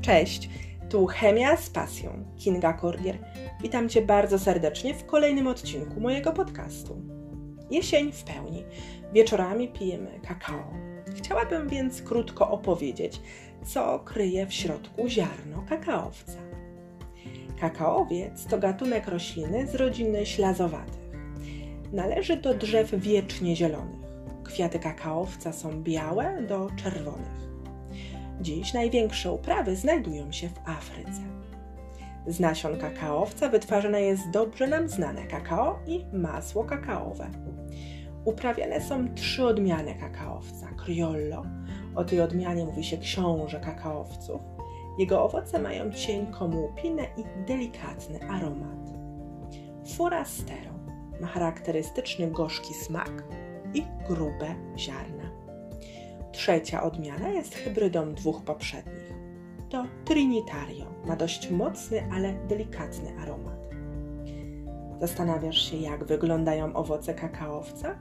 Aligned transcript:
Cześć, 0.00 0.48
tu 0.90 1.06
Chemia 1.06 1.56
z 1.56 1.70
pasją, 1.70 2.24
Kinga 2.38 2.72
Kordier. 2.72 3.18
Witam 3.62 3.88
Cię 3.88 4.02
bardzo 4.02 4.38
serdecznie 4.38 4.94
w 4.94 5.06
kolejnym 5.06 5.46
odcinku 5.46 6.00
mojego 6.00 6.32
podcastu. 6.32 7.02
Jesień 7.70 8.12
w 8.12 8.24
pełni. 8.24 8.64
Wieczorami 9.12 9.68
pijemy 9.68 10.20
kakao. 10.28 10.72
Chciałabym 11.16 11.68
więc 11.68 12.02
krótko 12.02 12.50
opowiedzieć, 12.50 13.20
co 13.66 13.98
kryje 13.98 14.46
w 14.46 14.52
środku 14.52 15.08
ziarno 15.08 15.64
kakaowca. 15.68 16.38
Kakaowiec 17.60 18.46
to 18.46 18.58
gatunek 18.58 19.08
rośliny 19.08 19.66
z 19.66 19.74
rodziny 19.74 20.26
ślazowatych. 20.26 21.10
Należy 21.92 22.36
do 22.36 22.54
drzew 22.54 22.94
wiecznie 22.94 23.56
zielonych. 23.56 24.00
Kwiaty 24.44 24.78
kakaowca 24.78 25.52
są 25.52 25.82
białe 25.82 26.42
do 26.42 26.70
czerwonych. 26.76 27.49
Dziś 28.40 28.72
największe 28.72 29.32
uprawy 29.32 29.76
znajdują 29.76 30.32
się 30.32 30.48
w 30.48 30.68
Afryce. 30.68 31.20
Z 32.26 32.40
nasion 32.40 32.78
kakaowca 32.78 33.48
wytwarzane 33.48 34.02
jest 34.02 34.30
dobrze 34.30 34.66
nam 34.66 34.88
znane 34.88 35.26
kakao 35.26 35.78
i 35.86 36.04
masło 36.12 36.64
kakaowe. 36.64 37.30
Uprawiane 38.24 38.80
są 38.80 39.14
trzy 39.14 39.46
odmiany 39.46 39.94
kakaowca: 39.94 40.66
Criollo, 40.84 41.42
o 41.94 42.04
tej 42.04 42.20
odmianie 42.20 42.64
mówi 42.64 42.84
się 42.84 42.98
książę 42.98 43.60
kakaowców. 43.60 44.40
Jego 44.98 45.24
owoce 45.24 45.58
mają 45.58 45.92
cienką 45.92 46.56
łupinę 46.56 47.02
i 47.16 47.46
delikatny 47.46 48.28
aromat. 48.30 48.90
Forastero 49.96 50.72
ma 51.20 51.26
charakterystyczny 51.26 52.30
gorzki 52.30 52.74
smak 52.74 53.24
i 53.74 53.84
grube 54.08 54.54
ziarna. 54.76 55.19
Trzecia 56.32 56.82
odmiana 56.82 57.28
jest 57.28 57.54
hybrydą 57.54 58.14
dwóch 58.14 58.42
poprzednich. 58.44 59.12
To 59.70 59.84
Trinitario. 60.04 60.86
Ma 61.06 61.16
dość 61.16 61.50
mocny, 61.50 62.08
ale 62.12 62.34
delikatny 62.48 63.18
aromat. 63.22 63.60
Zastanawiasz 65.00 65.70
się, 65.70 65.76
jak 65.76 66.04
wyglądają 66.04 66.74
owoce 66.74 67.14
kakaowca? 67.14 67.98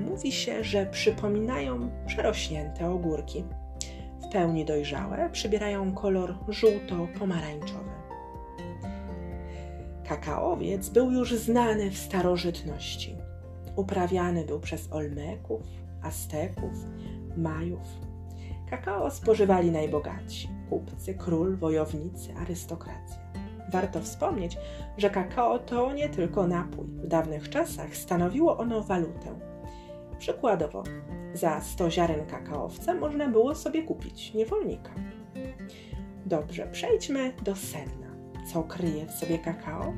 Mówi 0.00 0.32
się, 0.32 0.64
że 0.64 0.86
przypominają 0.86 1.90
przerośnięte 2.06 2.90
ogórki. 2.90 3.44
W 4.22 4.32
pełni 4.32 4.64
dojrzałe 4.64 5.30
przybierają 5.32 5.94
kolor 5.94 6.34
żółto-pomarańczowy. 6.48 7.94
Kakaowiec 10.08 10.88
był 10.88 11.12
już 11.12 11.34
znany 11.34 11.90
w 11.90 11.98
starożytności. 11.98 13.16
Uprawiany 13.76 14.44
był 14.44 14.60
przez 14.60 14.92
Olmeków, 14.92 15.62
Azteków, 16.02 16.72
Majów. 17.36 17.88
Kakao 18.70 19.10
spożywali 19.10 19.70
najbogatsi 19.70 20.48
kupcy, 20.70 21.14
król, 21.14 21.56
wojownicy, 21.56 22.34
arystokracja. 22.34 23.16
Warto 23.72 24.00
wspomnieć, 24.00 24.58
że 24.98 25.10
kakao 25.10 25.58
to 25.58 25.92
nie 25.92 26.08
tylko 26.08 26.46
napój. 26.46 26.86
W 26.86 27.06
dawnych 27.06 27.48
czasach 27.50 27.96
stanowiło 27.96 28.58
ono 28.58 28.80
walutę. 28.80 29.38
Przykładowo, 30.18 30.82
za 31.34 31.60
100 31.60 31.90
ziaren 31.90 32.26
kakaowca 32.26 32.94
można 32.94 33.28
było 33.28 33.54
sobie 33.54 33.82
kupić 33.82 34.34
niewolnika. 34.34 34.90
Dobrze, 36.26 36.66
przejdźmy 36.72 37.32
do 37.44 37.56
sedna. 37.56 38.06
Co 38.52 38.62
kryje 38.62 39.06
w 39.06 39.10
sobie 39.10 39.38
kakao? 39.38 39.92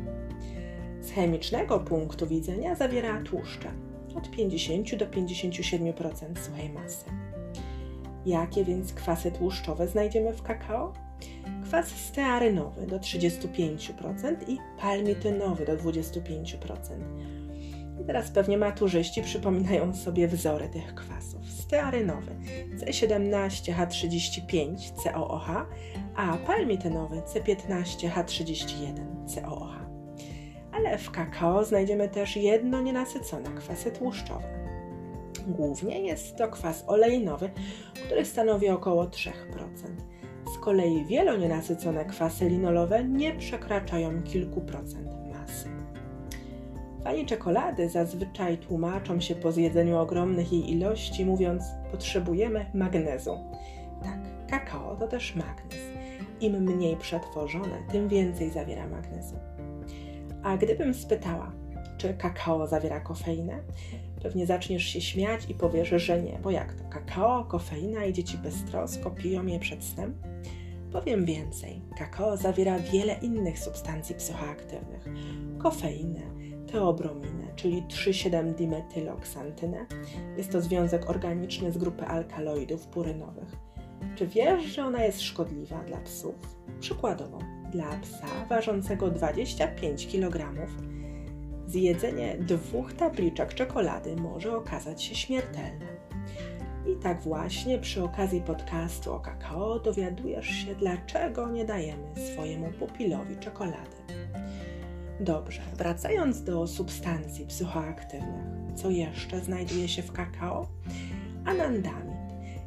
Z 1.01 1.11
chemicznego 1.11 1.81
punktu 1.81 2.27
widzenia 2.27 2.75
zawiera 2.75 3.23
tłuszcze 3.23 3.69
od 4.15 4.31
50 4.31 4.95
do 4.97 5.07
57% 5.07 6.39
suchej 6.39 6.71
masy. 6.71 7.05
Jakie 8.27 8.65
więc 8.65 8.93
kwasy 8.93 9.33
tłuszczowe 9.33 9.89
znajdziemy 9.89 10.33
w 10.33 10.43
kakao? 10.43 10.93
Kwas 11.65 11.89
stearynowy 11.89 12.87
do 12.87 12.99
35% 12.99 14.37
i 14.49 14.59
palmitynowy 14.81 15.67
do 15.67 15.77
25%. 15.77 16.57
I 18.01 18.05
teraz 18.05 18.31
pewnie 18.31 18.59
maturzyści 18.59 19.23
przypominają 19.23 19.95
sobie 19.95 20.29
wzory 20.29 20.69
tych 20.69 20.95
kwasów. 20.95 21.51
Stearynowy 21.51 22.37
C17H35COOH, 22.77 25.65
a 26.17 26.37
palmitynowy 26.37 27.17
C15H31COOH. 27.17 29.87
Ale 30.73 30.99
w 30.99 31.11
kakao 31.11 31.65
znajdziemy 31.65 32.09
też 32.09 32.37
jedno 32.37 32.81
nienasycone 32.81 33.51
kwasy 33.51 33.93
tłuszczowe. 33.93 34.56
Głównie 35.47 36.01
jest 36.01 36.37
to 36.37 36.49
kwas 36.49 36.85
olejnowy, 36.87 37.51
który 38.07 38.25
stanowi 38.25 38.69
około 38.69 39.05
3%. 39.05 39.31
Z 40.55 40.59
kolei 40.59 41.05
wielonienasycone 41.05 42.05
kwasy 42.05 42.49
linolowe 42.49 43.05
nie 43.05 43.35
przekraczają 43.35 44.23
kilku 44.23 44.61
procent 44.61 45.09
masy. 45.33 45.69
Fani 47.05 47.27
czekolady 47.27 47.89
zazwyczaj 47.89 48.59
tłumaczą 48.59 49.21
się 49.21 49.35
po 49.35 49.53
zjedzeniu 49.53 49.99
ogromnych 49.99 50.53
jej 50.53 50.73
ilości, 50.73 51.27
mówiąc: 51.27 51.65
Potrzebujemy 51.91 52.67
magnezu. 52.75 53.39
Tak, 54.03 54.19
kakao 54.51 54.97
to 54.97 55.09
też 55.09 55.35
magnez. 55.35 55.81
Im 56.41 56.63
mniej 56.63 56.97
przetworzone, 56.97 57.79
tym 57.93 58.09
więcej 58.09 58.51
zawiera 58.51 58.89
magnezu. 58.89 59.35
A 60.43 60.57
gdybym 60.57 60.95
spytała, 60.95 61.53
czy 61.99 62.15
kakao 62.15 62.67
zawiera 62.67 63.01
kofeinę, 63.01 63.63
pewnie 64.23 64.47
zaczniesz 64.47 64.85
się 64.85 65.01
śmiać 65.01 65.51
i 65.51 65.55
powiesz, 65.55 65.89
że 65.89 66.23
nie, 66.23 66.39
bo 66.43 66.51
jak 66.51 66.75
to? 66.75 66.85
Kakao, 66.85 67.45
kofeina 67.45 68.05
i 68.05 68.13
dzieci 68.13 68.39
beztrosko 68.39 69.11
piją 69.11 69.47
je 69.47 69.59
przed 69.59 69.85
snem? 69.85 70.15
Powiem 70.93 71.25
więcej. 71.25 71.83
Kakao 71.99 72.37
zawiera 72.37 72.79
wiele 72.79 73.17
innych 73.23 73.59
substancji 73.59 74.15
psychoaktywnych. 74.15 75.09
Kofeinę, 75.59 76.21
teobrominę, 76.73 77.47
czyli 77.57 77.83
3,7-dimetyloksantynę. 77.83 79.87
Jest 80.37 80.53
to 80.53 80.61
związek 80.61 81.11
organiczny 81.11 81.73
z 81.73 81.79
grupy 81.79 82.05
alkaloidów 82.05 82.87
purynowych. 82.87 83.57
Czy 84.17 84.27
wiesz, 84.27 84.65
że 84.65 84.85
ona 84.85 85.05
jest 85.05 85.23
szkodliwa 85.23 85.85
dla 85.85 85.99
psów? 85.99 86.57
Przykładowo, 86.81 87.39
dla 87.73 87.99
psa 88.03 88.47
ważącego 88.49 89.11
25 89.11 90.07
kg 90.07 90.67
zjedzenie 91.67 92.37
dwóch 92.39 92.93
tabliczek 92.93 93.55
czekolady 93.55 94.17
może 94.17 94.57
okazać 94.57 95.03
się 95.03 95.15
śmiertelne. 95.15 95.87
I 96.87 96.97
tak 96.97 97.21
właśnie 97.21 97.79
przy 97.79 98.05
okazji 98.05 98.41
podcastu 98.41 99.13
o 99.13 99.21
kakao 99.21 99.81
dowiadujesz 99.81 100.49
się, 100.49 100.75
dlaczego 100.75 101.49
nie 101.49 101.65
dajemy 101.65 102.33
swojemu 102.33 102.73
pupilowi 102.73 103.37
czekolady. 103.37 103.97
Dobrze, 105.21 105.63
wracając 105.77 106.45
do 106.45 106.67
substancji 106.67 107.47
psychoaktywnych, 107.47 108.75
co 108.75 108.91
jeszcze 108.91 109.41
znajduje 109.41 109.89
się 109.89 110.03
w 110.03 110.13
kakao? 110.13 110.67
Anandamid. 111.45 112.17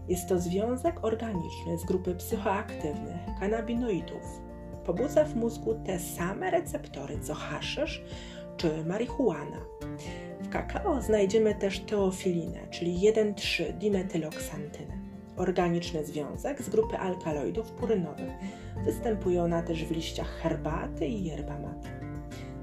Jest 0.08 0.30
to 0.30 0.40
związek 0.40 1.04
organiczny 1.04 1.78
z 1.78 1.86
grupy 1.86 2.16
psychoaktywnych 2.16 3.40
kanabinoidów. 3.40 4.42
Pobudza 4.86 5.26
w 5.26 5.36
mózgu 5.36 5.76
te 5.86 6.00
same 6.00 6.52
receptory 6.52 7.20
co 7.20 7.34
haszysz 7.34 8.04
czy 8.60 8.86
marihuana. 8.86 9.58
W 10.42 10.50
kakao 10.50 11.02
znajdziemy 11.02 11.56
też 11.56 11.80
teofilinę, 11.80 12.68
czyli 12.70 12.98
1,3-dimetyloksantynę. 12.98 15.00
Organiczny 15.38 16.06
związek 16.06 16.62
z 16.62 16.70
grupy 16.70 16.98
alkaloidów 16.98 17.72
purynowych. 17.72 18.32
Występuje 18.86 19.44
ona 19.44 19.62
też 19.62 19.86
w 19.86 19.92
liściach 19.92 20.28
herbaty 20.28 21.08
i 21.08 21.26
yerba 21.26 21.60
mate. 21.60 21.90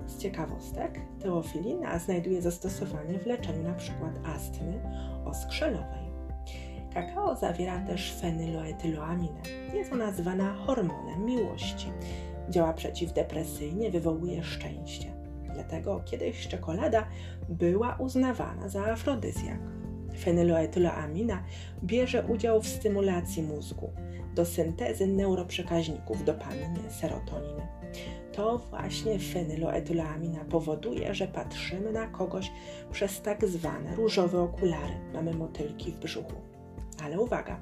Z 0.07 0.19
ciekawostek, 0.19 1.01
teofilina 1.23 1.99
znajduje 1.99 2.43
zastosowanie 2.43 3.19
w 3.19 3.27
leczeniu 3.27 3.61
np. 3.61 3.93
astmy 4.25 4.81
oskrzelowej. 5.25 6.07
Kakao 6.95 7.37
zawiera 7.37 7.87
też 7.87 8.15
fenyloetyloaminę. 8.21 9.41
Jest 9.75 9.93
ona 9.93 10.13
zwana 10.13 10.55
hormonem 10.55 11.25
miłości. 11.25 11.87
Działa 12.51 12.73
przeciwdepresyjnie, 12.73 13.91
wywołuje 13.91 14.43
szczęście. 14.43 15.16
Dlatego 15.57 16.01
kiedyś 16.05 16.49
czekolada 16.49 17.07
była 17.49 17.97
uznawana 17.99 18.69
za 18.69 18.87
afrodyzjak. 18.87 19.61
Fenyloetyloamina 20.19 21.43
bierze 21.85 22.25
udział 22.29 22.63
w 22.63 22.69
stymulacji 22.69 23.43
mózgu 23.43 23.91
do 24.35 24.45
syntezy 24.45 25.07
neuroprzekaźników 25.07 26.25
dopaminy, 26.25 26.91
serotoniny. 26.91 27.67
To 28.33 28.59
właśnie 28.59 29.19
fenyloetyloamina 29.19 30.45
powoduje, 30.45 31.15
że 31.15 31.27
patrzymy 31.27 31.93
na 31.93 32.07
kogoś 32.07 32.53
przez 32.93 33.23
tak 33.23 33.47
zwane 33.47 33.97
różowe 33.97 34.41
okulary. 34.41 34.95
Mamy 35.15 35.35
motylki 35.35 35.93
w 35.93 35.99
brzuchu. 35.99 36.35
Ale 37.05 37.21
uwaga, 37.21 37.61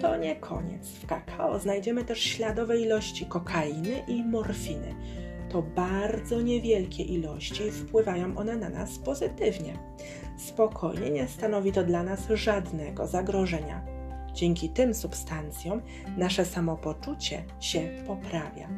to 0.00 0.16
nie 0.16 0.36
koniec. 0.36 0.88
W 0.88 1.06
kakao 1.06 1.58
znajdziemy 1.58 2.04
też 2.04 2.20
śladowe 2.20 2.78
ilości 2.78 3.26
kokainy 3.26 4.02
i 4.08 4.24
morfiny 4.24 4.94
to 5.52 5.62
bardzo 5.62 6.40
niewielkie 6.40 7.02
ilości 7.02 7.62
i 7.62 7.70
wpływają 7.70 8.36
one 8.36 8.56
na 8.56 8.68
nas 8.68 8.98
pozytywnie. 8.98 9.78
Spokojnie 10.38 11.10
nie 11.10 11.28
stanowi 11.28 11.72
to 11.72 11.84
dla 11.84 12.02
nas 12.02 12.28
żadnego 12.34 13.06
zagrożenia. 13.06 13.86
Dzięki 14.34 14.68
tym 14.68 14.94
substancjom 14.94 15.82
nasze 16.16 16.44
samopoczucie 16.44 17.44
się 17.60 17.88
poprawia, 18.06 18.68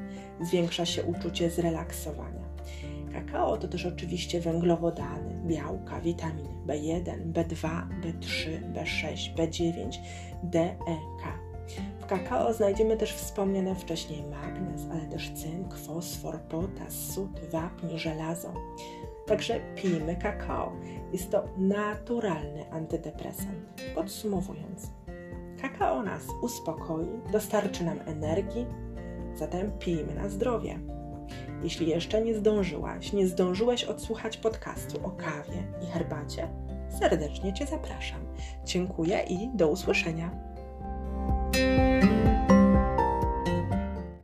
zwiększa 0.40 0.86
się 0.86 1.04
uczucie 1.04 1.50
zrelaksowania. 1.50 2.42
Kakao 3.12 3.56
to 3.56 3.68
też 3.68 3.86
oczywiście 3.86 4.40
węglowodany, 4.40 5.40
białka, 5.46 6.00
witaminy 6.00 6.48
B1, 6.66 7.32
B2, 7.32 7.86
B3, 8.02 8.60
B6, 8.72 9.34
B9, 9.34 9.98
D, 10.42 10.60
E, 10.60 10.98
K. 11.22 11.41
kakao 12.12 12.52
znajdziemy 12.52 12.96
też 12.96 13.14
wspomniane 13.14 13.74
wcześniej 13.74 14.24
magnez, 14.24 14.82
ale 14.92 15.00
też 15.00 15.32
cynk, 15.34 15.74
fosfor, 15.74 16.40
potas, 16.40 16.94
sód, 16.94 17.40
wapń, 17.52 17.98
żelazo. 17.98 18.54
Także 19.26 19.60
pijmy 19.76 20.16
kakao. 20.16 20.72
Jest 21.12 21.30
to 21.30 21.44
naturalny 21.56 22.70
antydepresant. 22.70 23.82
Podsumowując, 23.94 24.90
kakao 25.62 26.02
nas 26.02 26.22
uspokoi, 26.42 27.06
dostarczy 27.32 27.84
nam 27.84 28.00
energii, 28.06 28.66
zatem 29.34 29.78
pijmy 29.78 30.14
na 30.14 30.28
zdrowie. 30.28 30.78
Jeśli 31.62 31.88
jeszcze 31.88 32.22
nie 32.22 32.34
zdążyłaś, 32.34 33.12
nie 33.12 33.26
zdążyłeś 33.26 33.84
odsłuchać 33.84 34.36
podcastu 34.36 35.06
o 35.06 35.10
kawie 35.10 35.62
i 35.82 35.86
herbacie, 35.86 36.48
serdecznie 37.00 37.52
Cię 37.52 37.66
zapraszam. 37.66 38.20
Dziękuję 38.64 39.24
i 39.28 39.50
do 39.54 39.68
usłyszenia. 39.68 40.51